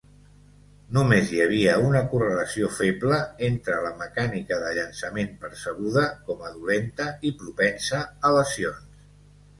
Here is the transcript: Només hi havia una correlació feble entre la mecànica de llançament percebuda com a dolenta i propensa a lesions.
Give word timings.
Només 0.95 1.33
hi 1.33 1.41
havia 1.43 1.75
una 1.89 2.01
correlació 2.13 2.69
feble 2.77 3.19
entre 3.49 3.77
la 3.85 3.91
mecànica 4.01 4.59
de 4.65 4.73
llançament 4.79 5.31
percebuda 5.45 6.07
com 6.31 6.45
a 6.49 6.53
dolenta 6.57 7.11
i 7.31 7.35
propensa 7.43 8.01
a 8.31 8.37
lesions. 8.39 8.91